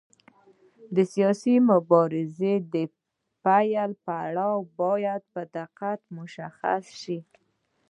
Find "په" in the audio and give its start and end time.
5.33-5.41